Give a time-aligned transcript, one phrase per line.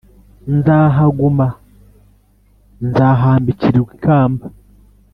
[0.55, 1.47] Nzahaguma
[2.87, 4.45] nzahambikirw’ikarnba.